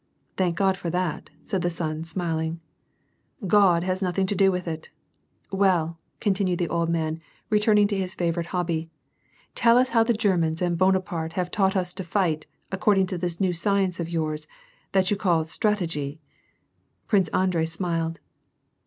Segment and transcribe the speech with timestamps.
[0.37, 2.59] "Thank God for that," said the son, smiling."
[3.47, 4.89] God has nothing to do with it.
[5.51, 8.89] Well," continued the old man, returning to his favorite hobby,"
[9.53, 13.17] tell us how the Ger mans and Bonaparte have taught us to Hght, according to
[13.19, 14.47] this new science of yours,
[14.91, 16.19] that you call' strategy
[17.07, 18.19] '?"Prince Andrei smiled.